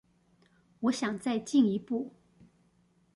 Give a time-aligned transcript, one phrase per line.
[0.79, 2.11] 我想再進一步